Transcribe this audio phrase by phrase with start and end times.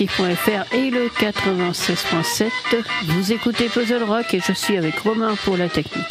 [0.00, 2.50] et le 96.7.
[3.04, 6.06] Vous écoutez Puzzle Rock et je suis avec Romain pour la technique.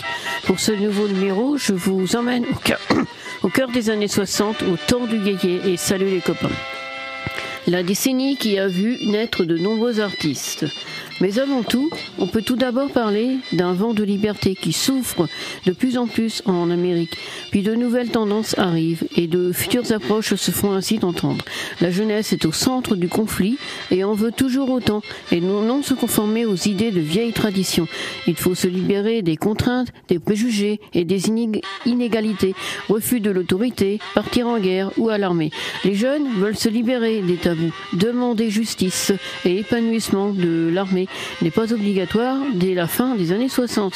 [0.45, 2.79] Pour ce nouveau numéro, je vous emmène au cœur,
[3.73, 6.49] des années 60, au temps du yéyé et salut les copains.
[7.67, 10.65] La décennie qui a vu naître de nombreux artistes.
[11.21, 15.27] Mais avant tout, on peut tout d'abord parler d'un vent de liberté qui souffre
[15.65, 17.15] de plus en plus en Amérique.
[17.51, 21.45] Puis de nouvelles tendances arrivent et de futures approches se font ainsi entendre.
[21.79, 23.57] La jeunesse est au centre du conflit
[23.91, 27.87] et en veut toujours autant et non se conformer aux idées de vieilles traditions.
[28.25, 31.29] Il faut se libérer des contraintes, des préjugés et des
[31.85, 32.55] inégalités,
[32.89, 35.51] refus de l'autorité, partir en guerre ou à l'armée.
[35.83, 39.13] Les jeunes veulent se libérer des tabous, demander justice
[39.45, 41.07] et épanouissement de l'armée
[41.41, 43.93] n'est pas obligatoire dès la fin des années 60.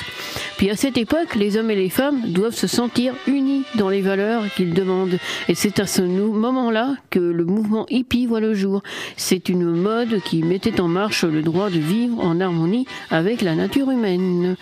[0.58, 4.02] Puis à cette époque, les hommes et les femmes doivent se sentir unis dans les
[4.02, 5.18] valeurs qu'ils demandent.
[5.50, 8.82] Et c'est à ce moment-là que le mouvement hippie voit le jour.
[9.18, 13.56] C'est une mode qui mettait en marche le droit de vivre en harmonie avec la
[13.56, 14.56] nature humaine.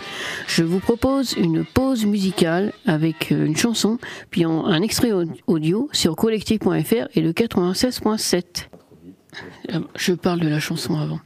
[0.47, 3.99] Je vous propose une pause musicale avec une chanson,
[4.31, 5.11] puis un extrait
[5.47, 8.72] audio sur collectif.fr et le 96.7.
[9.95, 11.19] Je parle de la chanson avant.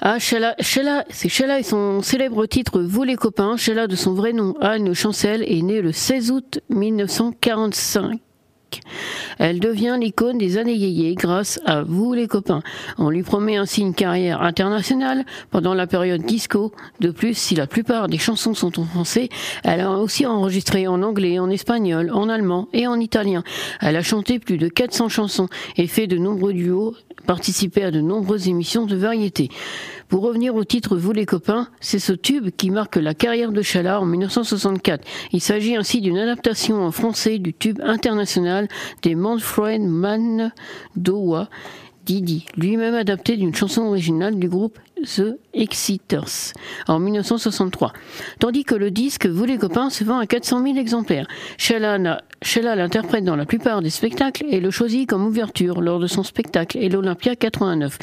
[0.00, 3.56] Ah, Sheila c'est Sheila et son célèbre titre Vous les copains.
[3.56, 8.20] Sheila, de son vrai nom, Anne Chancel, est née le 16 août 1945.
[9.38, 12.62] Elle devient l'icône des années yéyé grâce à vous les copains.
[12.98, 16.72] On lui promet ainsi une carrière internationale pendant la période disco.
[17.00, 19.28] De plus, si la plupart des chansons sont en français,
[19.62, 23.42] elle a aussi enregistré en anglais, en espagnol, en allemand et en italien.
[23.80, 26.94] Elle a chanté plus de 400 chansons et fait de nombreux duos,
[27.26, 29.48] participé à de nombreuses émissions de variété.
[30.08, 33.62] Pour revenir au titre Vous les copains, c'est ce tube qui marque la carrière de
[33.62, 35.06] Chala en 1964.
[35.32, 38.68] Il s'agit ainsi d'une adaptation en français du tube international
[39.02, 40.52] des Manfred Man
[40.96, 41.48] Dowa
[42.04, 46.52] Didi, lui-même adapté d'une chanson originale du groupe The Exciters
[46.86, 47.92] en 1963.
[48.38, 51.26] Tandis que le disque Vous les copains se vend à 400 000 exemplaires.
[51.56, 51.96] Sheila
[52.76, 56.78] l'interprète dans la plupart des spectacles et le choisit comme ouverture lors de son spectacle
[56.78, 57.98] et l'Olympia 89.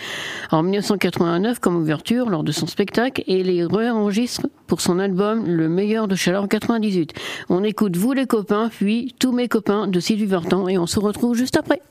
[0.52, 5.70] En 1989 comme ouverture lors de son spectacle et les réenregistre pour son album Le
[5.70, 7.14] meilleur de Sheila en 98.
[7.50, 11.00] On écoute Vous les copains puis Tous mes copains de Sylvie Vartan et on se
[11.00, 11.82] retrouve juste après.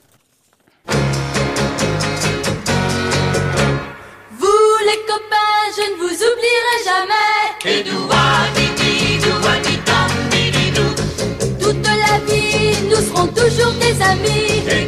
[5.11, 7.41] Copains, je ne vous oublierai jamais.
[7.65, 7.83] Et
[11.61, 14.63] Toute la vie, nous serons toujours des amis.
[14.69, 14.87] Et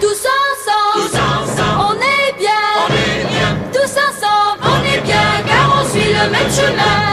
[0.00, 2.64] tous ensemble, tous ensemble, on est bien.
[2.82, 3.50] on est bien.
[3.72, 7.04] Tous ensemble, on est bien, car on suit le même chemin.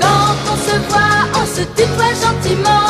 [0.00, 2.89] Quand on se voit, on se tutoie gentiment.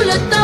[0.00, 0.39] On danse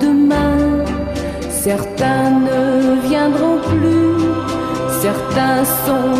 [0.00, 0.84] demain.
[1.48, 4.24] Certains ne viendront plus,
[5.02, 6.19] certains sont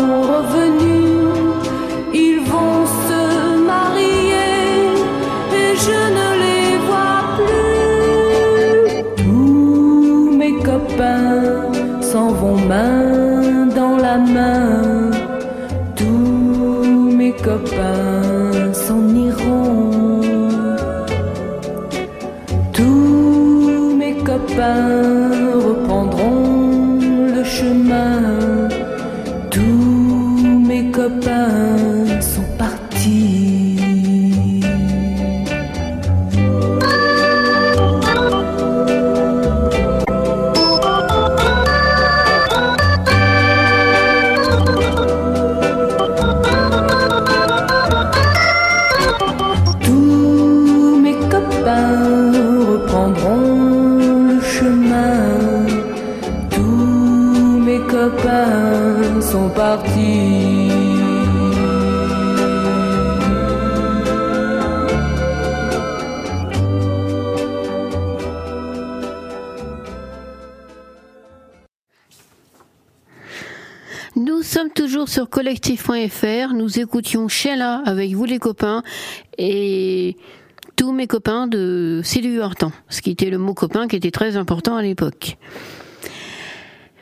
[75.05, 76.53] sur collectif.fr.
[76.53, 78.83] Nous écoutions Sheila avec vous les copains
[79.37, 80.15] et
[80.75, 84.35] tous mes copains de Sylvie Vartan, ce qui était le mot copain qui était très
[84.37, 85.37] important à l'époque.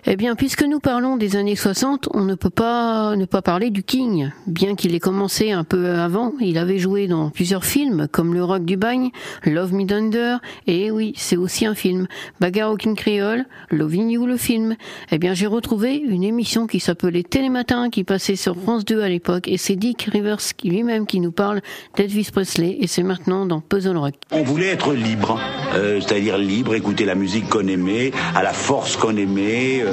[0.06, 3.70] Eh bien, puisque nous parlons des années 60, on ne peut pas ne pas parler
[3.70, 4.32] du King.
[4.48, 8.44] Bien qu'il ait commencé un peu avant, il avait joué dans plusieurs films, comme Le
[8.44, 9.10] Rock du Bagne,
[9.44, 10.38] Love Me Thunder,
[10.68, 12.08] et oui, c'est aussi un film,
[12.40, 14.76] Bagarre au King Creole, Loving You le film.
[15.12, 19.10] Eh bien, j'ai retrouvé une émission qui s'appelait Télématin, qui passait sur France 2 à
[19.10, 21.60] l'époque, et c'est Dick Rivers lui-même qui nous parle
[21.98, 24.14] d'Elvis Presley, et c'est maintenant dans Puzzle Rock.
[24.32, 25.38] On voulait être libre,
[25.76, 29.82] euh, c'est-à-dire libre, écouter la musique qu'on aimait, à la force qu'on aimait.
[29.82, 29.89] euh.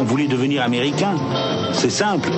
[0.00, 1.14] On voulait devenir américain,
[1.72, 2.30] c'est simple.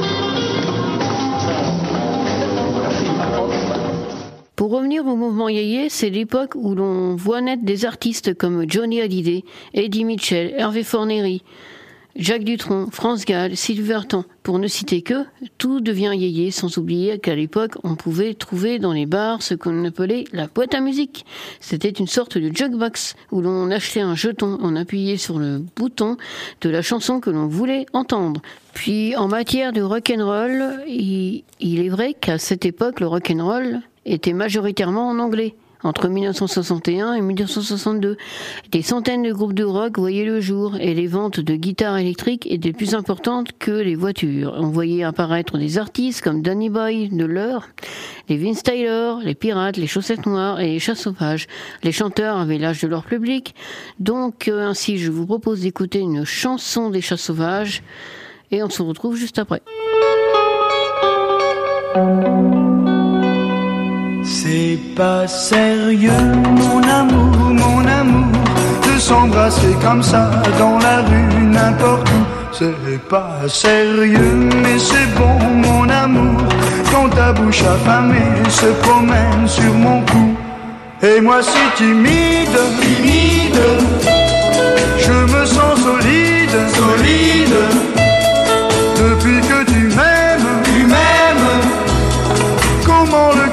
[4.56, 9.00] Pour revenir au mouvement yéyé, c'est l'époque où l'on voit naître des artistes comme Johnny
[9.00, 11.42] Hallyday, Eddie Mitchell, Hervé Fornery,
[12.16, 15.24] Jacques Dutronc, France Gall, Sylvie Vartan, pour ne citer que,
[15.58, 19.84] tout devient yéyé, sans oublier qu'à l'époque, on pouvait trouver dans les bars ce qu'on
[19.84, 21.24] appelait la boîte à musique.
[21.60, 26.16] C'était une sorte de jukebox où l'on achetait un jeton, on appuyait sur le bouton
[26.60, 28.40] de la chanson que l'on voulait entendre.
[28.72, 35.08] Puis, en matière de rock'n'roll, il est vrai qu'à cette époque, le rock'n'roll était majoritairement
[35.08, 35.54] en anglais.
[35.84, 38.16] Entre 1961 et 1962,
[38.72, 42.50] des centaines de groupes de rock voyaient le jour et les ventes de guitares électriques
[42.50, 44.54] étaient plus importantes que les voitures.
[44.56, 47.68] On voyait apparaître des artistes comme Danny Boy de l'heure,
[48.28, 51.46] les Vince Tyler, les Pirates, les Chaussettes Noires et les Chats Sauvages.
[51.84, 53.54] Les chanteurs avaient l'âge de leur public,
[54.00, 57.82] donc euh, ainsi je vous propose d'écouter une chanson des Chats Sauvages
[58.50, 59.62] et on se retrouve juste après.
[64.30, 66.10] C'est pas sérieux,
[66.60, 68.26] mon amour, mon amour,
[68.86, 72.22] de s'embrasser comme ça dans la rue, n'importe où.
[72.52, 76.42] C'est pas sérieux, mais c'est bon, mon amour,
[76.92, 80.36] quand ta bouche affamée se promène sur mon cou.
[81.02, 83.62] Et moi si timide, timide,
[84.98, 87.97] je me sens solide, solide,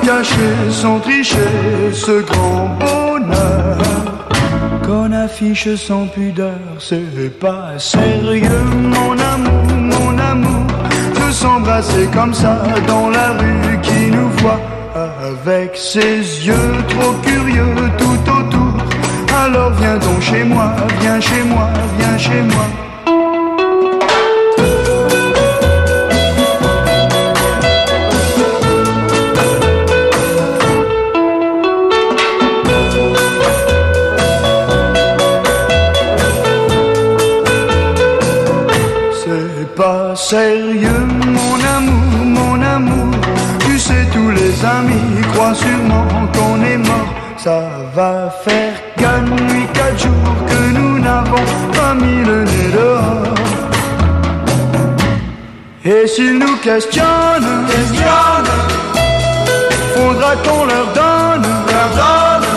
[0.05, 1.51] cacher sans tricher
[1.91, 3.77] ce grand bonheur
[4.85, 10.65] qu'on affiche sans pudeur C'est pas sérieux mon amour, mon amour
[11.15, 14.61] De s'embrasser comme ça dans la rue qui nous voit
[15.31, 18.73] Avec ses yeux trop curieux tout autour.
[19.43, 22.84] Alors viens donc chez moi, viens chez moi, viens chez moi
[40.15, 43.13] sérieux, mon amour, mon amour.
[43.59, 47.13] Tu sais, tous les amis croient sûrement qu'on est mort.
[47.37, 47.61] Ça
[47.93, 53.35] va faire quatre nuits, quatre jours que nous n'avons pas mis le nez dehors.
[55.83, 58.55] Et s'ils nous questionnent, questionnent
[59.95, 62.47] faudra qu'on leur donne, leur donne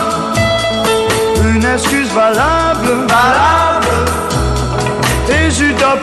[1.55, 3.58] une excuse valable, valable.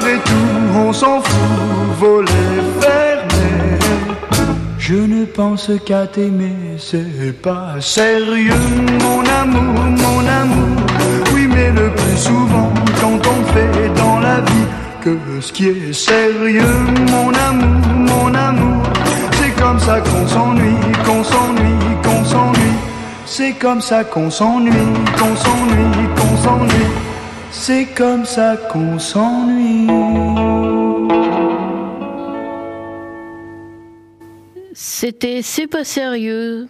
[0.05, 2.27] Après tout, on s'en fout, voler,
[2.79, 3.79] fermer.
[4.77, 8.53] Je ne pense qu'à t'aimer, c'est pas sérieux,
[9.01, 10.77] mon amour, mon amour.
[11.33, 12.71] Oui, mais le plus souvent,
[13.01, 14.67] quand on fait dans la vie
[15.01, 16.77] que ce qui est sérieux,
[17.09, 18.83] mon amour, mon amour.
[19.41, 22.77] C'est comme ça qu'on s'ennuie, qu'on s'ennuie, qu'on s'ennuie.
[23.25, 24.71] C'est comme ça qu'on s'ennuie,
[25.17, 27.14] qu'on s'ennuie, qu'on s'ennuie.
[27.57, 29.88] C'est comme ça qu'on s'ennuie.
[34.74, 36.67] C'était C'est pas sérieux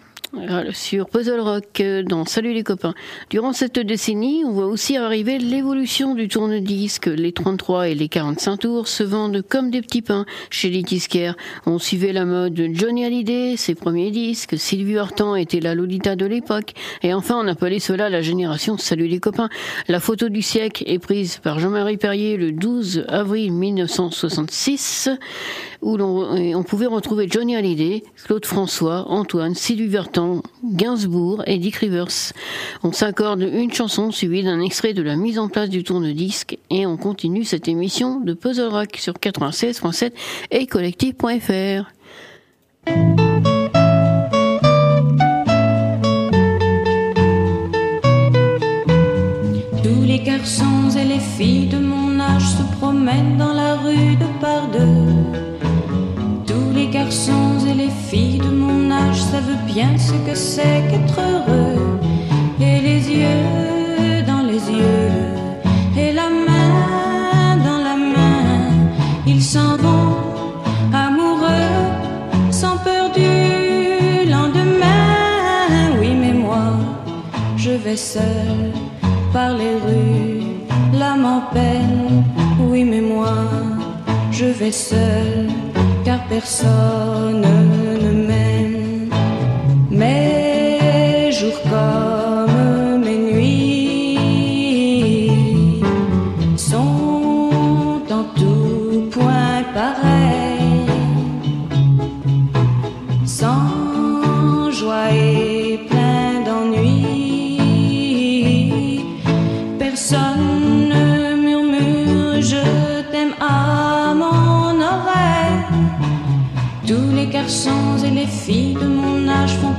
[0.72, 2.94] sur Puzzle Rock euh, dans Salut les copains.
[3.30, 7.06] Durant cette décennie, on voit aussi arriver l'évolution du tourne-disque.
[7.06, 11.36] Les 33 et les 45 tours se vendent comme des petits pains chez les disquaires.
[11.64, 14.58] On suivait la mode de Johnny Hallyday, ses premiers disques.
[14.58, 16.74] Sylvie Vartan était la Lolita de l'époque.
[17.02, 19.48] Et enfin, on appelait cela la génération Salut les copains.
[19.88, 25.10] La photo du siècle est prise par Jean-Marie Perrier le 12 avril 1966
[25.86, 32.32] où l'on pouvait retrouver Johnny Hallyday, Claude François, Antoine, Sylvie Vartan, Gainsbourg et Dick Rivers.
[32.82, 36.86] On s'accorde une chanson suivie d'un extrait de la mise en place du tourne-disque et
[36.86, 40.10] on continue cette émission de Puzzle Rock sur 96.7
[40.50, 41.92] et collectif.fr.
[49.84, 54.40] Tous les garçons et les filles de mon âge se promènent dans la rue de
[54.40, 54.95] par deux
[58.10, 61.98] filles de mon âge savent bien ce que c'est qu'être heureux.
[62.60, 65.10] Et les yeux dans les yeux,
[66.02, 68.70] et la main dans la main,
[69.26, 70.16] ils s'en vont
[70.92, 71.78] amoureux,
[72.50, 75.76] sans peur du lendemain.
[76.00, 76.66] Oui, mais moi,
[77.56, 78.58] je vais seul
[79.32, 80.42] par les rues,
[80.98, 82.24] l'âme en peine.
[82.70, 83.34] Oui, mais moi,
[84.30, 85.48] je vais seul
[86.04, 87.44] car personne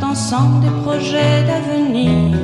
[0.04, 2.38] ensemble des projets d'avenir.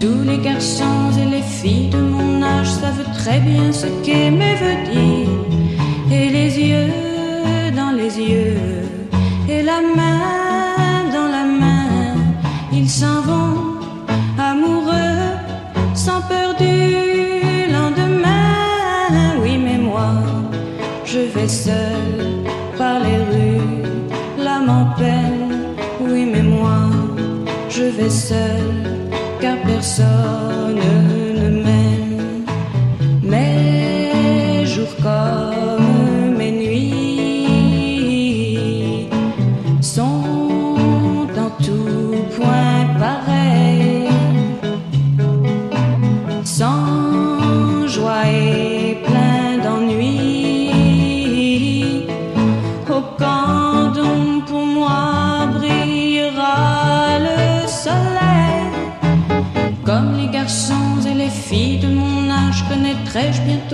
[0.00, 4.92] Tous les garçons et les filles de mon âge savent très bien ce qu'aimer veut
[4.92, 5.13] dire.
[28.30, 28.63] Je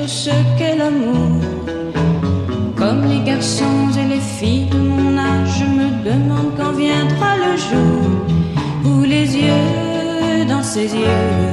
[0.06, 1.40] ce qu'est l'amour.
[2.76, 7.54] Comme les garçons et les filles de mon âge je me demande quand viendra le
[7.68, 8.00] jour
[8.84, 11.50] Où les yeux dans ses yeux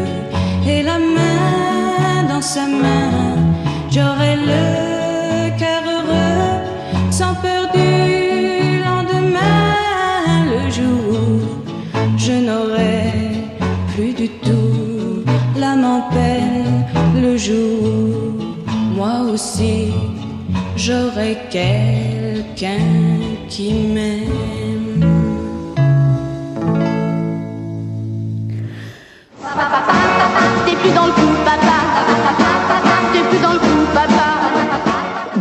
[0.66, 3.12] et la main dans sa main
[3.92, 4.63] J'aurai le
[5.60, 13.12] cœur heureux sans peur du lendemain, le jour où je n'aurai
[13.94, 15.24] plus du tout
[15.60, 16.86] l'âme en peine,
[17.22, 18.07] le jour
[18.98, 19.94] moi aussi
[20.75, 22.82] j'aurai quelqu'un
[23.48, 25.06] qui m'aime.
[29.39, 29.94] Le coup, papa.
[30.66, 32.47] T'es plus dans le coup, papa.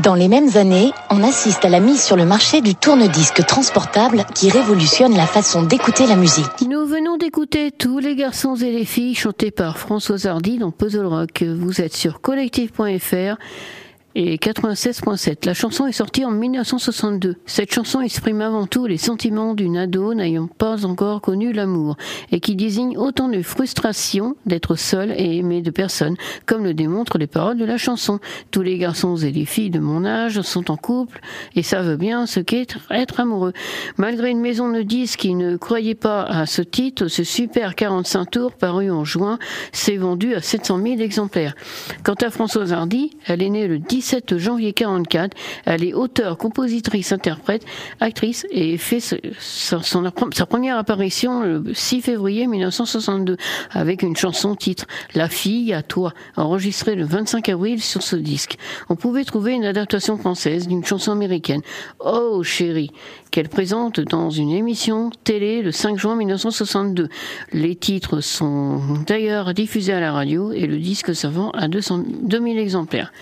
[0.06, 4.24] Dans les mêmes années, on assiste à la mise sur le marché du tourne-disque transportable
[4.36, 6.62] qui révolutionne la façon d'écouter la musique.
[6.70, 11.06] Nous venons d'écouter Tous les garçons et les filles chantés par Françoise Hardy dans Puzzle
[11.06, 11.42] Rock.
[11.42, 13.34] Vous êtes sur collectif.fr
[14.18, 15.44] et 96.7.
[15.44, 17.36] La chanson est sortie en 1962.
[17.44, 21.98] Cette chanson exprime avant tout les sentiments d'une ado n'ayant pas encore connu l'amour
[22.32, 27.18] et qui désigne autant de frustration d'être seule et aimée de personne, comme le démontrent
[27.18, 28.18] les paroles de la chanson.
[28.50, 31.20] Tous les garçons et les filles de mon âge sont en couple
[31.54, 33.52] et savent bien ce qu'est être amoureux.
[33.98, 38.30] Malgré une maison de disques qui ne croyait pas à ce titre, ce super 45
[38.30, 39.38] tours paru en juin
[39.72, 41.54] s'est vendu à 700 000 exemplaires.
[42.02, 45.36] Quant à Françoise Hardy, elle est née le 10 17 janvier 44.
[45.64, 47.64] Elle est auteure, compositrice, interprète,
[47.98, 49.80] actrice et fait sa,
[50.48, 53.36] première apparition le 6 février 1962
[53.72, 54.86] avec une chanson titre
[55.16, 58.58] La fille à toi, enregistrée le 25 avril sur ce disque.
[58.88, 61.62] On pouvait trouver une adaptation française d'une chanson américaine,
[61.98, 62.92] Oh chérie,
[63.32, 67.08] qu'elle présente dans une émission télé le 5 juin 1962.
[67.52, 72.58] Les titres sont d'ailleurs diffusés à la radio et le disque vend à 200, 2000
[72.58, 73.12] exemplaires.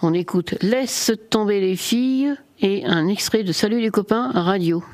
[0.00, 4.84] On écoute Laisse tomber les filles et un extrait de Salut les copains radio.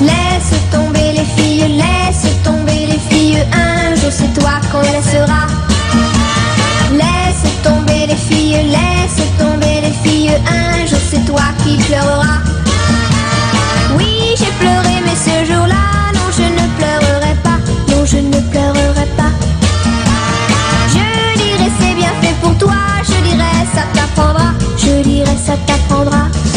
[0.00, 5.46] Laisse tomber les filles, laisse tomber les filles, un jour c'est toi qu'on laissera.
[6.92, 12.40] Laisse tomber les filles, laisse tomber les filles, un jour c'est toi qui pleureras.
[13.96, 15.63] Oui, j'ai pleuré, mais ce jour-là,
[25.54, 26.53] ça t'apprendra.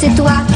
[0.00, 0.49] C'est toi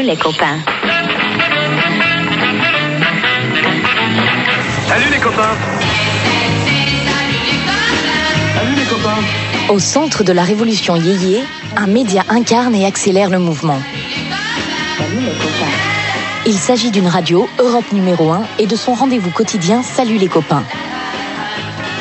[0.00, 0.58] Salut les copains.
[4.88, 5.56] Salut les copains
[8.54, 9.18] Salut les copains
[9.68, 11.44] Au centre de la révolution yéyé,
[11.76, 13.78] un média incarne et accélère le mouvement.
[16.46, 20.64] Il s'agit d'une radio, Europe numéro 1, et de son rendez-vous quotidien Salut les copains.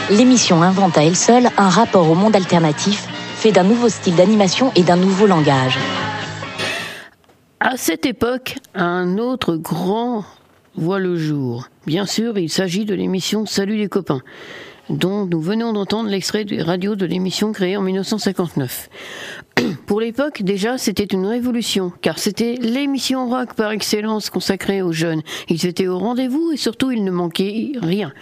[0.10, 3.04] L'émission invente à elle seule un rapport au monde alternatif,
[3.36, 5.78] fait d'un nouveau style d'animation et d'un nouveau langage.
[7.72, 10.26] À cette époque, un autre grand
[10.74, 11.70] voit le jour.
[11.86, 14.24] Bien sûr, il s'agit de l'émission Salut les copains,
[14.90, 18.90] dont nous venons d'entendre l'extrait radio de l'émission créée en 1959.
[19.86, 25.22] Pour l'époque, déjà, c'était une révolution, car c'était l'émission rock par excellence consacrée aux jeunes.
[25.48, 28.14] Ils étaient au rendez-vous et surtout, ils ne manquaient rien.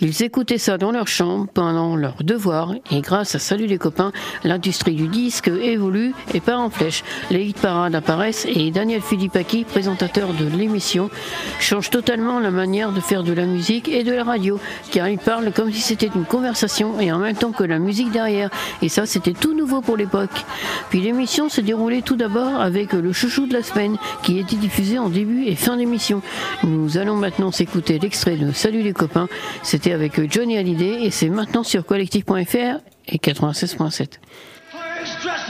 [0.00, 4.12] Ils écoutaient ça dans leur chambre pendant leurs devoirs et grâce à Salut les copains,
[4.44, 7.02] l'industrie du disque évolue et part en flèche.
[7.30, 11.10] Les hit parades apparaissent et Daniel Philippaki, présentateur de l'émission,
[11.58, 14.60] change totalement la manière de faire de la musique et de la radio,
[14.92, 18.12] car il parle comme si c'était une conversation et en même temps que la musique
[18.12, 18.50] derrière.
[18.82, 20.44] Et ça, c'était tout nouveau pour l'époque.
[20.90, 24.98] Puis l'émission se déroulait tout d'abord avec le chouchou de la semaine qui était diffusé
[24.98, 26.22] en début et fin d'émission.
[26.64, 29.28] Nous allons maintenant s'écouter l'extrait de Salut les copains.
[29.62, 34.06] C'était avec Johnny Hallyday et c'est maintenant sur collectif.fr et 96.7.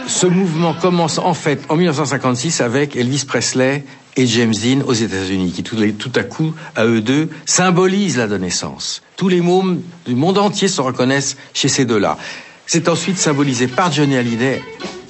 [0.06, 3.84] Ce mouvement commence en fait en 1956 avec Elvis Presley
[4.16, 9.02] et James Dean aux États-Unis, qui tout, à coup, à eux deux, symbolisent l'adolescence.
[9.16, 12.18] Tous les mômes du monde entier se reconnaissent chez ces deux-là.
[12.66, 14.62] C'est ensuite symbolisé par Johnny Hallyday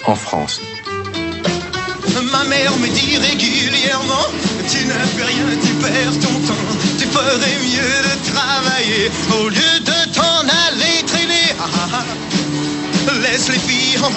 [0.06, 0.61] en France.
[2.32, 4.26] Ma mère me dit régulièrement
[4.68, 6.64] Tu ne fais rien, tu perds ton temps
[6.98, 13.12] Tu ferais mieux de travailler Au lieu de t'en aller traîner ah, ah, ah.
[13.22, 14.11] Laisse les filles en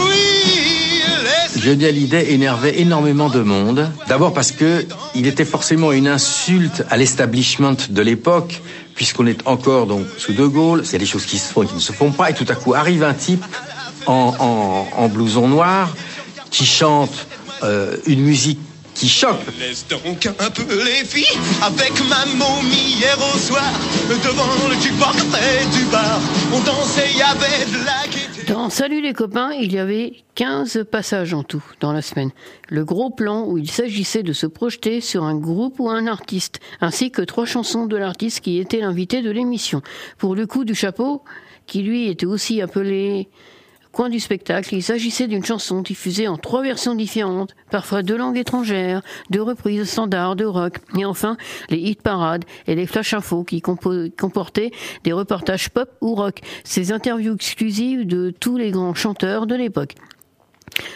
[0.00, 3.90] Oui, laisse Johnny Hallyday énervait énormément de monde.
[4.08, 8.62] D'abord parce que il était forcément une insulte à l'establishment de l'époque,
[8.94, 10.82] puisqu'on est encore donc sous De Gaulle.
[10.84, 12.34] Il y a des choses qui se font et qui ne se font pas, et
[12.34, 13.44] tout à coup arrive un type
[14.06, 15.94] en, en, en blouson noir
[16.50, 17.26] qui chante
[17.62, 18.60] euh, une musique
[18.94, 19.40] qui choque.
[19.58, 23.72] Laisse donc un peu les filles avec ma momie hier au soir
[24.08, 26.20] devant le jukebox près du bar.
[26.52, 28.52] On dansait, il y avait de la gaieté.
[28.52, 32.30] Dans Salut les copains, il y avait 15 passages en tout dans la semaine.
[32.68, 36.60] Le gros plan où il s'agissait de se projeter sur un groupe ou un artiste,
[36.80, 39.82] ainsi que trois chansons de l'artiste qui était l'invité de l'émission.
[40.18, 41.24] Pour le coup du chapeau,
[41.66, 43.28] qui lui était aussi appelé
[43.94, 48.36] coin du spectacle, il s'agissait d'une chanson diffusée en trois versions différentes, parfois de langues
[48.36, 51.36] étrangères, de reprises standards, de rock, et enfin
[51.70, 54.72] les hit parades et les flash infos qui comportaient
[55.04, 59.94] des reportages pop ou rock, ces interviews exclusives de tous les grands chanteurs de l'époque.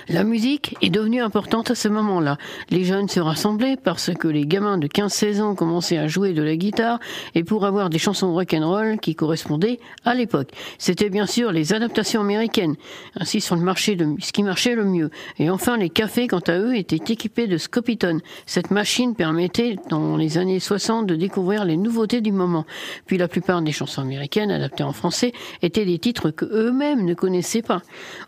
[0.09, 2.39] La musique est devenue importante à ce moment-là.
[2.71, 6.43] Les jeunes se rassemblaient parce que les gamins de 15-16 ans commençaient à jouer de
[6.43, 6.99] la guitare
[7.35, 10.51] et pour avoir des chansons rock'n'roll qui correspondaient à l'époque.
[10.79, 12.77] C'était bien sûr les adaptations américaines,
[13.21, 15.11] ainsi sur le marché de ce qui marchait le mieux.
[15.39, 18.21] Et enfin, les cafés, quant à eux, étaient équipés de Scopitone.
[18.47, 22.65] Cette machine permettait, dans les années 60, de découvrir les nouveautés du moment.
[23.07, 27.15] Puis la plupart des chansons américaines adaptées en français étaient des titres que eux-mêmes ne
[27.15, 27.83] connaissaient pas.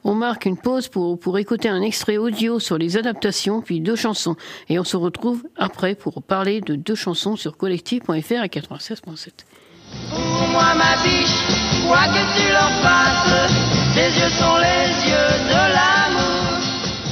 [0.04, 4.36] On marque une pause pour écouter un extrait audio sur les adaptations, puis deux chansons.
[4.68, 9.28] Et on se retrouve après pour parler de deux chansons sur collectif.fr à 96.7.
[10.10, 13.50] Pour moi, ma biche, quoi que tu leur fasses,
[13.94, 16.60] tes yeux sont les yeux de l'amour.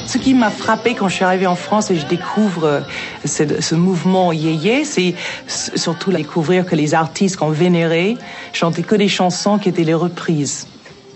[0.07, 2.81] Ce qui m'a frappé quand je suis arrivée en France et je découvre euh,
[3.25, 5.15] ce, ce mouvement yéyé, c'est
[5.47, 8.17] surtout découvrir que les artistes qu'on vénérait
[8.53, 10.67] chantaient que des chansons qui étaient les reprises.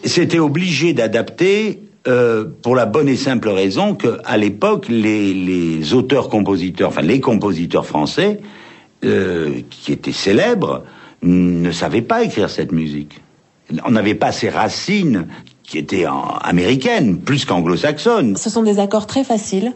[0.04, 7.02] C'était obligé d'adapter euh, pour la bonne et simple raison qu'à l'époque, les, auteurs-compositeurs, enfin
[7.02, 8.40] les compositeurs français,
[9.04, 10.82] euh, qui étaient célèbres,
[11.22, 13.20] ne savaient pas écrire cette musique.
[13.84, 15.28] On n'avait pas ces racines
[15.62, 18.36] qui étaient en, américaines, plus qu'anglo-saxonnes.
[18.36, 19.72] Ce sont des accords très faciles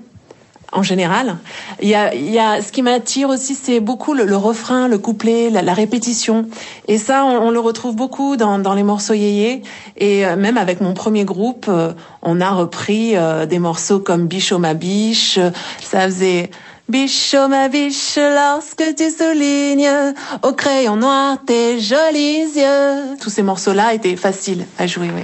[0.76, 1.36] en général.
[1.80, 4.88] Il y a, il y a ce qui m'attire aussi, c'est beaucoup le, le, refrain,
[4.88, 6.46] le couplet, la, la répétition.
[6.86, 9.62] Et ça, on, on, le retrouve beaucoup dans, dans les morceaux yéyé.
[9.96, 14.26] Et euh, même avec mon premier groupe, euh, on a repris euh, des morceaux comme
[14.26, 15.38] Bichot ma biche.
[15.80, 16.50] Ça faisait
[16.88, 23.16] Bichot ma biche, lorsque tu soulignes au crayon noir tes jolis yeux.
[23.20, 25.22] Tous ces morceaux-là étaient faciles à jouer, oui.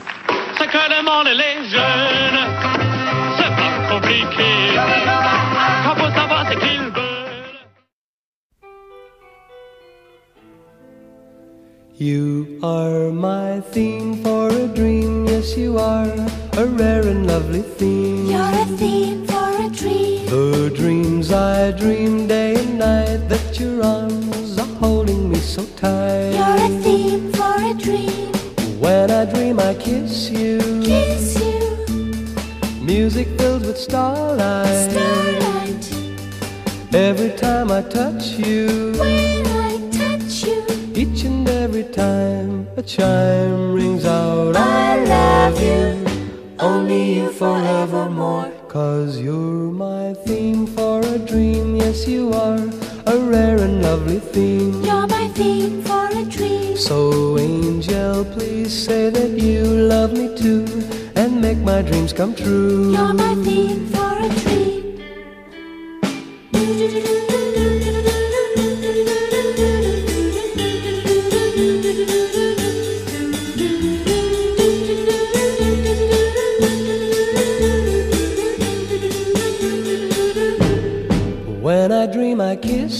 [11.99, 16.09] You are my theme for a dream, yes you are
[16.57, 18.27] a rare and lovely theme.
[18.27, 20.27] You're a theme for a dream.
[20.27, 26.31] The dreams I dream day and night that your arms are holding me so tight.
[26.31, 28.33] You're a theme for a dream.
[28.81, 30.59] When I dream I kiss you.
[30.83, 32.35] Kiss you.
[32.81, 34.91] Music filled with starlight.
[34.91, 35.95] Starlight.
[36.95, 39.12] Every time I touch you.
[41.93, 44.57] Time a chime rings out.
[44.57, 46.07] I love you.
[46.59, 48.51] Only you forevermore.
[48.69, 52.59] Cause you're my theme for a dream, yes you are
[53.07, 54.83] a rare and lovely theme.
[54.83, 56.77] You're my theme for a dream.
[56.79, 60.65] So angel, please say that you love me too
[61.15, 62.93] and make my dreams come true.
[62.93, 64.72] You're my theme for a dream.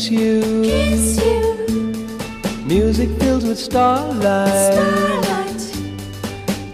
[0.03, 0.63] Kiss you.
[0.63, 2.65] Kiss you.
[2.67, 4.73] Music filled with starlight.
[4.73, 5.63] Starlight.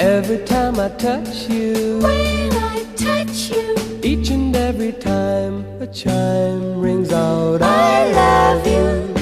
[0.00, 1.98] Every time I touch you.
[2.02, 3.74] When I touch you.
[4.02, 7.60] Each and every time a chime rings out.
[7.62, 9.14] I love you.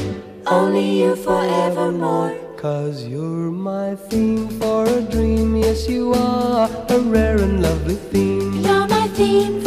[0.47, 2.37] Only you forevermore.
[2.57, 8.61] Cause you're my theme for a dream, yes you are a rare and lovely theme.
[8.61, 9.66] You're my theme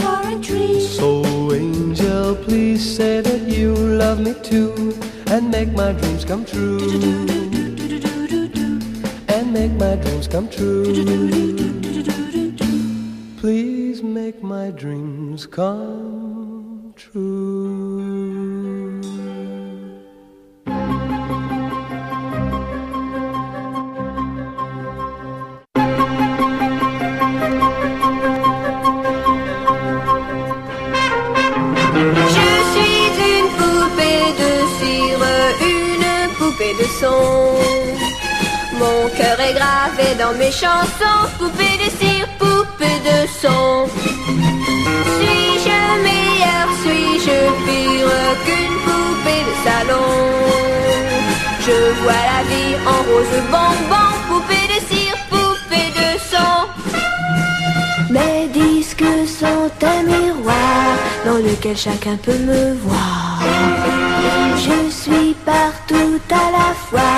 [2.50, 6.80] please say that you love me too and make my dreams come true.
[9.36, 10.84] And make my dreams come true.
[13.38, 18.79] Please make my dreams come true.
[38.90, 43.88] Mon cœur est gravé dans mes chansons, poupée de cire, poupée de son.
[45.16, 50.12] Suis-je meilleure, suis-je pire qu'une poupée de salon?
[51.66, 56.56] Je vois la vie en rose bonbon, poupée de cire, poupée de son.
[58.16, 60.88] Mes disques sont un miroir
[61.26, 63.40] dans lequel chacun peut me voir.
[64.66, 67.18] Je suis partout à la fois,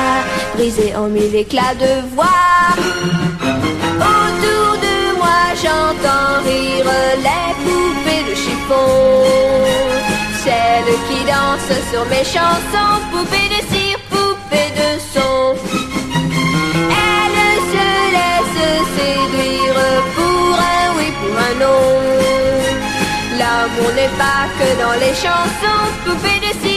[0.55, 2.27] brisé en mille éclats de voix.
[4.13, 6.91] Autour de moi j'entends rire
[7.27, 8.91] les poupées de chiffon.
[10.43, 15.55] Celles qui dansent sur mes chansons, poupées de cire, poupées de son.
[17.07, 19.79] Elles se laissent séduire
[20.15, 21.85] pour un oui, pour un non.
[23.39, 26.70] L'amour n'est pas que dans les chansons, poupée de cire,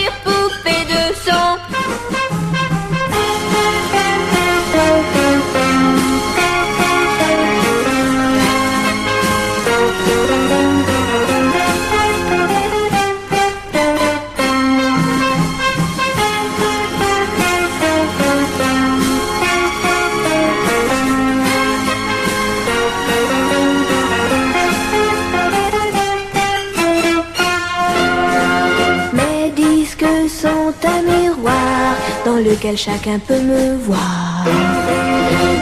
[32.35, 34.45] dans lequel chacun peut me voir.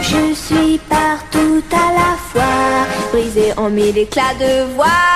[0.00, 5.08] Je suis partout à la fois, brisé en mille éclats de voix.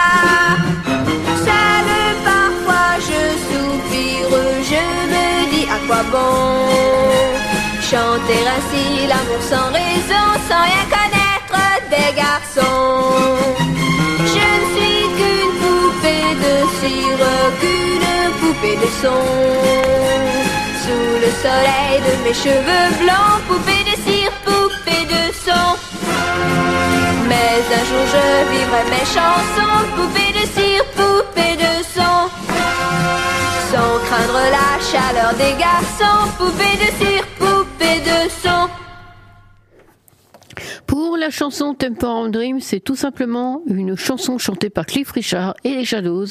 [1.46, 1.88] Seul
[2.30, 4.36] parfois je soupire,
[4.70, 7.06] je me dis à quoi bon
[7.90, 11.60] chanter ainsi l'amour sans raison, sans rien connaître
[11.94, 13.04] des garçons.
[14.34, 17.26] Je ne suis qu'une poupée de cire,
[17.60, 20.45] qu'une poupée de son.
[20.86, 25.66] Sous le soleil de mes cheveux blancs, poupée de cire, poupée de son.
[27.28, 32.30] Mais un jour je vivrai mes chansons, poupée de cire, poupée de son.
[33.72, 38.85] Sans craindre la chaleur des garçons, poupée de cire, poupée de son.
[40.98, 45.74] Pour la chanson Temporary Dream, c'est tout simplement une chanson chantée par Cliff Richard et
[45.74, 46.24] les Shadows,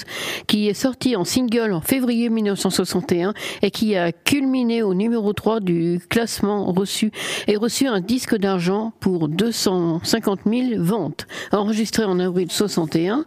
[0.47, 5.59] qui est sortie en single en février 1961 et qui a culminé au numéro 3
[5.59, 7.11] du classement reçu
[7.45, 11.27] et reçu un disque d'argent pour 250 000 ventes.
[11.51, 13.23] Enregistrée en avril 61,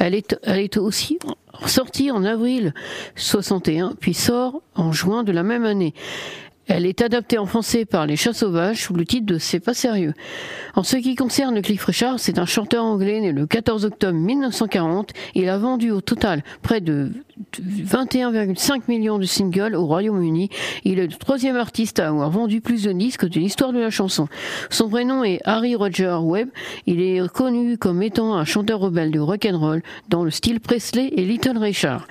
[0.00, 1.20] elle est, elle est aussi
[1.66, 2.74] sortie en avril
[3.14, 5.94] 61, puis sort en juin de la même année.
[6.72, 9.74] Elle est adaptée en français par Les Chats Sauvages sous le titre de C'est pas
[9.74, 10.14] sérieux.
[10.76, 15.10] En ce qui concerne Cliff Richard, c'est un chanteur anglais né le 14 octobre 1940.
[15.34, 17.10] Il a vendu au total près de
[17.56, 20.50] 21,5 millions de singles au Royaume-Uni.
[20.84, 23.90] Il est le troisième artiste à avoir vendu plus de disques de l'histoire de la
[23.90, 24.28] chanson.
[24.68, 26.50] Son vrai nom est Harry Roger Webb.
[26.86, 31.24] Il est connu comme étant un chanteur rebelle de rock'n'roll dans le style Presley et
[31.24, 32.06] Little Richard.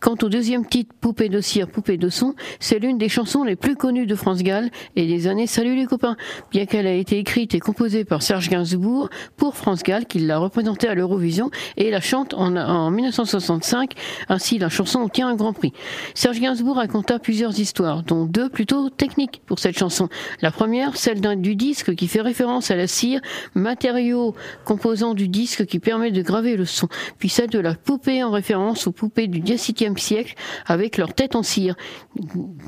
[0.00, 3.56] Quant au deuxième titre, Poupée de cire, Poupée de son, c'est l'une des chansons les
[3.56, 6.16] plus connues de France Gall et des années Salut les copains.
[6.50, 10.38] Bien qu'elle ait été écrite et composée par Serge Gainsbourg pour France Gall, qui l'a
[10.38, 13.92] représentée à l'Eurovision et la chante en, en 1965.
[14.28, 15.72] Ainsi, la chanson obtient un grand prix.
[16.14, 20.08] Serge Gainsbourg raconta plusieurs histoires, dont deux plutôt techniques pour cette chanson.
[20.40, 23.20] La première, celle du disque qui fait référence à la cire,
[23.54, 26.88] matériau composant du disque qui permet de graver le son.
[27.18, 30.34] Puis celle de la poupée en référence aux poupées du XVIIe siècle
[30.66, 31.74] avec leur tête en cire,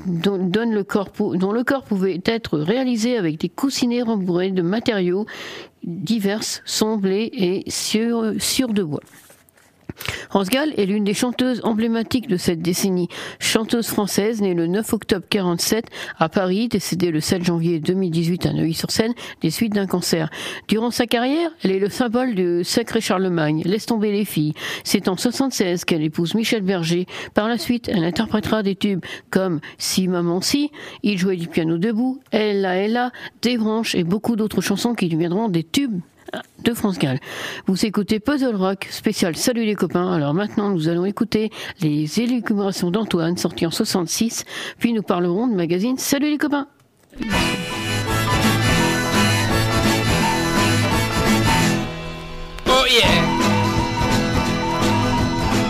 [0.05, 5.25] dont, le corps, pouvait être réalisé avec des coussinets rembourrés de matériaux
[5.83, 9.01] divers, somblés et sur de bois.
[10.29, 13.07] France Gall est l'une des chanteuses emblématiques de cette décennie.
[13.39, 15.85] Chanteuse française née le 9 octobre 47
[16.19, 20.29] à Paris, décédée le 7 janvier 2018 à Neuilly-sur-Seine des suites d'un cancer.
[20.67, 23.61] Durant sa carrière, elle est le symbole du sacré Charlemagne.
[23.65, 24.53] Laisse tomber les filles.
[24.83, 27.05] C'est en 76 qu'elle épouse Michel Berger.
[27.33, 30.71] Par la suite, elle interprétera des tubes comme Si maman si,
[31.03, 33.11] Il jouait du piano debout, Elle là, elle là,
[33.41, 36.01] Des branches et beaucoup d'autres chansons qui deviendront des tubes
[36.63, 37.19] de France Gall.
[37.67, 40.11] Vous écoutez Puzzle Rock spécial Salut les copains.
[40.11, 44.45] Alors maintenant, nous allons écouter les élucubrations d'Antoine sorties en 66,
[44.79, 46.67] puis nous parlerons de magazine Salut les copains.
[52.67, 53.05] Oh yeah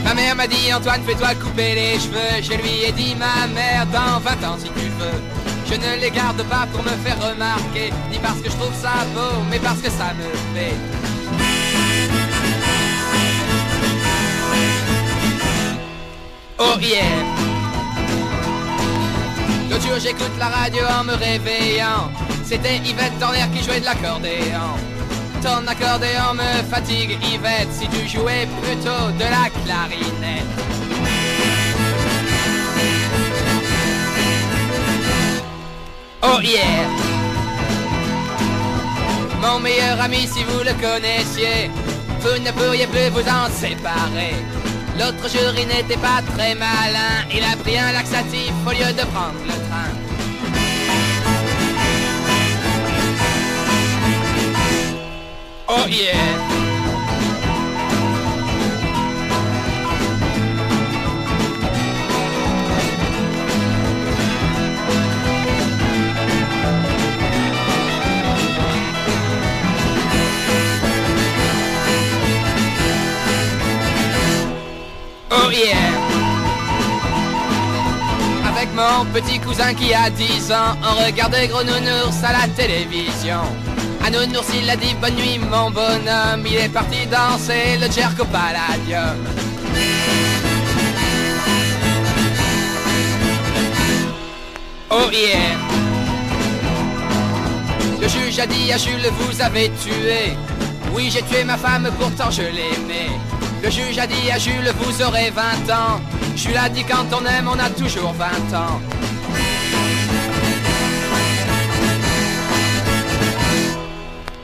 [0.03, 3.85] Ma mère m'a dit Antoine fais-toi couper les cheveux Je lui ai dit ma mère
[3.87, 5.42] dans 20 ans si tu veux
[5.73, 9.05] Je ne les garde pas pour me faire remarquer Ni parce que je trouve ça
[9.15, 10.77] beau mais parce que ça me plaît.
[16.59, 17.01] Oh yeah
[19.71, 22.11] L'autre j'écoute la radio en me réveillant.
[22.45, 24.77] C'était Yvette Torner qui jouait de l'accordéon.
[25.41, 30.53] Ton accordéon me fatigue, Yvette, si tu jouais plutôt de la clarinette.
[36.25, 36.87] Oh yeah!
[39.41, 41.69] Mon meilleur ami, si vous le connaissiez,
[42.21, 44.33] vous ne pourriez plus vous en séparer.
[44.97, 49.05] L'autre jour, il n'était pas très malin, il a pris un laxatif au lieu de
[49.11, 49.91] prendre le train.
[55.67, 56.52] Oh yeah!
[75.53, 75.77] Yeah!
[78.49, 83.41] Avec mon petit cousin qui a 10 ans, on regardait Gros Nounours à la télévision.
[84.03, 88.25] À Nounours, il a dit bonne nuit mon bonhomme, il est parti danser le Jerko
[88.25, 89.19] Palladium.
[94.89, 95.09] Oh!
[98.01, 100.35] Le juge a dit à Jules, vous avez tué.
[100.95, 103.19] Oui, j'ai tué ma femme, pourtant je l'aimais.
[103.63, 105.41] Le juge a dit à Jules, vous aurez 20
[105.73, 106.01] ans.
[106.35, 108.25] Jules a dit quand on aime, on a toujours 20
[108.57, 108.81] ans.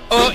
[0.10, 0.32] Oh!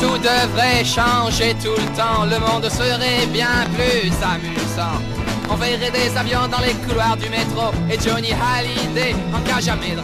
[0.00, 5.00] Tout devrait changer tout le temps, le monde serait bien plus amusant.
[5.48, 9.94] On verrait des avions dans les couloirs du métro et Johnny Hallyday en cas jamais
[9.94, 10.00] de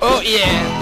[0.00, 0.78] Oh yeah!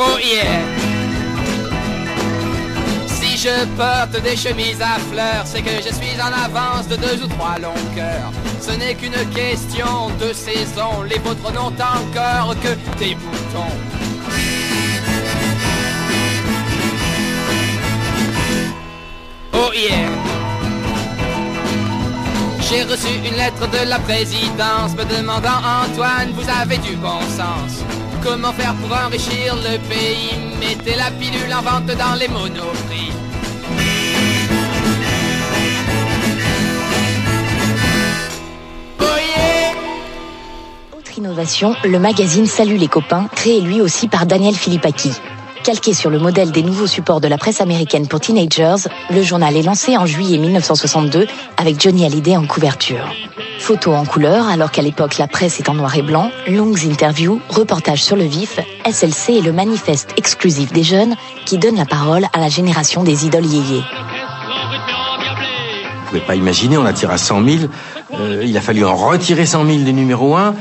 [0.00, 0.67] Oh yeah!
[3.40, 7.28] Je porte des chemises à fleurs, c'est que je suis en avance de deux ou
[7.28, 8.32] trois longueurs.
[8.60, 13.76] Ce n'est qu'une question de saison, les vôtres n'ont encore que des boutons.
[19.52, 20.08] Oh yeah!
[22.68, 27.84] J'ai reçu une lettre de la présidence me demandant Antoine, vous avez du bon sens.
[28.20, 30.34] Comment faire pour enrichir le pays?
[30.58, 33.12] Mettez la pilule en vente dans les monoprix.
[41.84, 45.12] Le magazine Salut les copains, créé lui aussi par Daniel Philippaki.
[45.62, 49.54] Calqué sur le modèle des nouveaux supports de la presse américaine pour teenagers, le journal
[49.54, 51.26] est lancé en juillet 1962
[51.58, 53.04] avec Johnny Hallyday en couverture.
[53.58, 57.40] Photos en couleur, alors qu'à l'époque la presse est en noir et blanc, longues interviews,
[57.50, 58.58] reportages sur le vif,
[58.90, 61.14] SLC est le manifeste exclusif des jeunes
[61.44, 63.82] qui donne la parole à la génération des idoles yéyés.
[66.04, 67.56] Vous pouvez pas imaginer, on a tiré à 100 000.
[68.18, 70.54] euh, il a fallu en retirer 100 000 des numéros 1.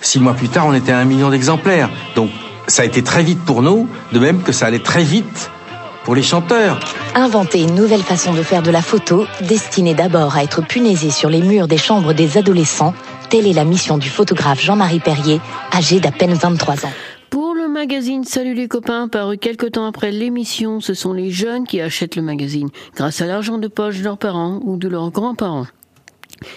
[0.00, 1.90] Six mois plus tard, on était à un million d'exemplaires.
[2.14, 2.30] Donc,
[2.66, 5.50] ça a été très vite pour nous, de même que ça allait très vite
[6.04, 6.78] pour les chanteurs.
[7.14, 11.28] Inventer une nouvelle façon de faire de la photo, destinée d'abord à être punaisée sur
[11.28, 12.94] les murs des chambres des adolescents,
[13.28, 15.40] telle est la mission du photographe Jean-Marie Perrier,
[15.74, 16.92] âgé d'à peine 23 ans.
[17.30, 21.66] Pour le magazine Salut les copains, paru quelque temps après l'émission, ce sont les jeunes
[21.66, 25.10] qui achètent le magazine, grâce à l'argent de poche de leurs parents ou de leurs
[25.10, 25.66] grands-parents.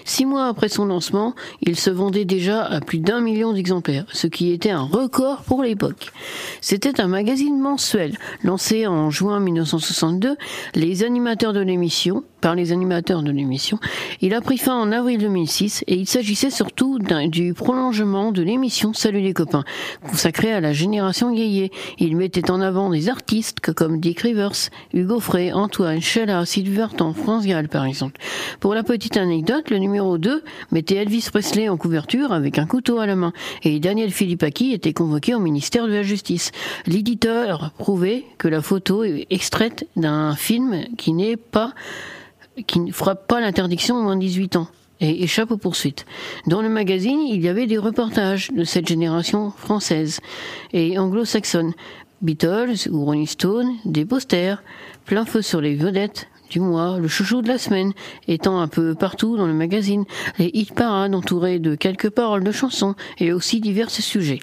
[0.05, 4.27] Six mois après son lancement, il se vendait déjà à plus d'un million d'exemplaires, ce
[4.27, 6.11] qui était un record pour l'époque.
[6.61, 10.35] C'était un magazine mensuel, lancé en juin 1962,
[10.75, 13.79] les animateurs de l'émission, par les animateurs de l'émission.
[14.19, 18.93] Il a pris fin en avril 2006 et il s'agissait surtout du prolongement de l'émission
[18.93, 19.63] Salut les copains,
[20.09, 21.71] consacrée à la génération yéyé.
[21.99, 27.13] Il mettait en avant des artistes comme Dick Rivers, Hugo Frey, Antoine, Sheila, Sylvie Vartan,
[27.13, 28.19] France Gall par exemple.
[28.59, 32.99] Pour la petite anecdote, le numéro 2 mettait Elvis Presley en couverture avec un couteau
[32.99, 33.31] à la main
[33.63, 36.51] et Daniel Philippaki était convoqué au ministère de la Justice.
[36.85, 41.73] L'éditeur prouvait que la photo est extraite d'un film qui n'est pas
[42.67, 44.67] qui ne frappe pas l'interdiction au moins de 18 ans
[44.99, 46.05] et échappe aux poursuites.
[46.47, 50.19] Dans le magazine, il y avait des reportages de cette génération française
[50.73, 51.73] et anglo-saxonne.
[52.21, 54.61] Beatles ou Rolling Stone, des posters,
[55.05, 57.93] plein feu sur les vedettes du mois, le chouchou de la semaine,
[58.27, 60.03] étant un peu partout dans le magazine,
[60.37, 64.39] les hit parades entourés de quelques paroles de chansons et aussi divers sujets.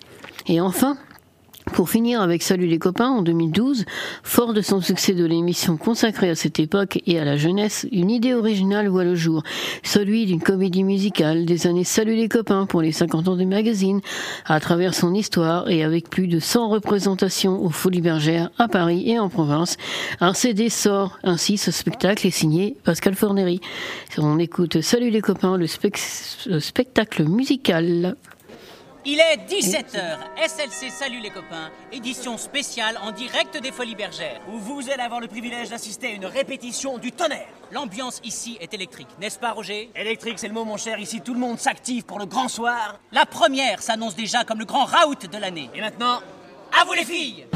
[0.46, 0.96] Et enfin,
[1.72, 3.84] pour finir avec Salut les copains en 2012,
[4.22, 8.10] fort de son succès de l'émission consacrée à cette époque et à la jeunesse, une
[8.10, 9.42] idée originale voit le jour,
[9.82, 14.00] celui d'une comédie musicale des années Salut les copains pour les 50 ans du magazine,
[14.46, 19.10] à travers son histoire et avec plus de 100 représentations aux Folies Bergères à Paris
[19.10, 19.76] et en province.
[20.20, 23.60] Un CD sort ainsi, ce spectacle est signé Pascal Fornery.
[24.18, 25.66] On écoute Salut les copains, le,
[26.46, 28.16] le spectacle musical.
[29.10, 34.42] Il est 17h, SLC Salut les copains, édition spéciale en direct des Folies Bergères.
[34.52, 37.48] Où vous allez avoir le privilège d'assister à une répétition du tonnerre.
[37.72, 39.90] L'ambiance ici est électrique, n'est-ce pas Roger?
[39.96, 43.00] Électrique, c'est le mot mon cher, ici tout le monde s'active pour le grand soir.
[43.10, 45.70] La première s'annonce déjà comme le grand raout de l'année.
[45.74, 46.20] Et maintenant,
[46.78, 47.46] à vous les filles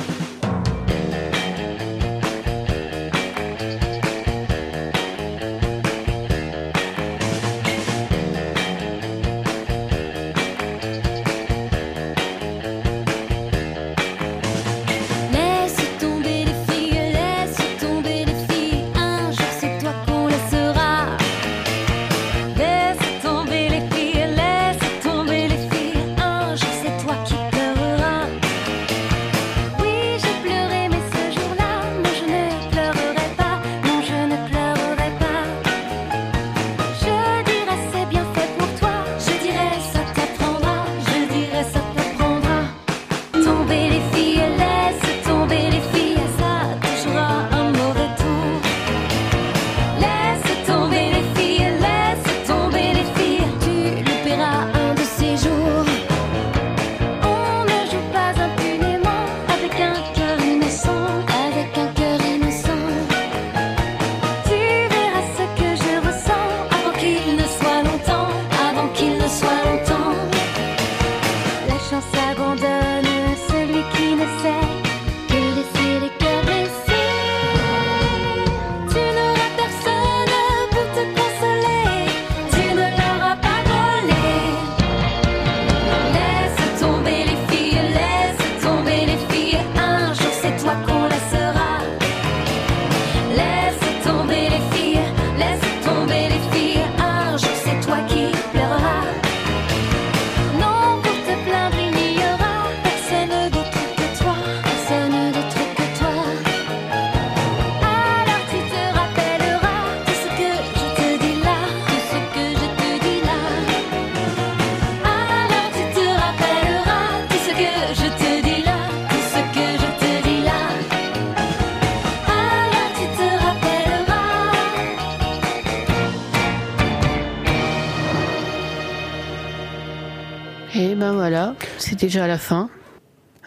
[130.74, 132.70] Et ben voilà, c'est déjà la fin.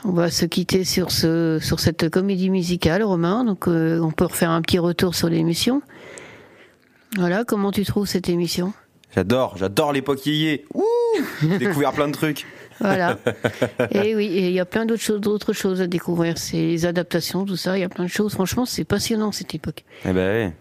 [0.03, 3.43] On va se quitter sur ce sur cette comédie musicale, Romain.
[3.43, 5.81] Donc euh, on peut refaire un petit retour sur l'émission.
[7.17, 8.73] Voilà, comment tu trouves cette émission?
[9.15, 10.65] J'adore, j'adore l'époque yéyé.
[10.73, 10.83] Ouh
[11.57, 12.45] découvert plein de trucs.
[12.81, 13.17] Voilà.
[13.91, 16.37] et oui, il y a plein d'autres choses, d'autres choses à découvrir.
[16.37, 17.77] C'est les adaptations, tout ça.
[17.77, 18.33] Il y a plein de choses.
[18.33, 19.85] Franchement, c'est passionnant cette époque.
[20.03, 20.51] Eh ben.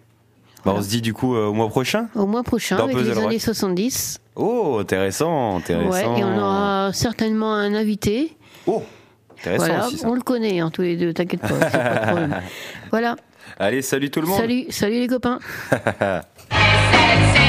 [0.64, 2.08] Bah, on se dit du coup euh, au mois prochain.
[2.14, 3.24] Au mois prochain, Dans avec Puzzle les Rock.
[3.26, 4.20] années 70.
[4.36, 5.90] Oh, intéressant, intéressant.
[6.14, 8.36] Ouais, et on aura certainement un invité.
[8.66, 8.82] Oh,
[9.38, 10.08] intéressant Voilà, aussi ça.
[10.08, 12.36] on le connaît, hein, tous les deux, t'inquiète pas, pas de problème.
[12.90, 13.16] Voilà.
[13.58, 14.38] Allez, salut tout le monde.
[14.38, 15.38] Salut, salut les copains.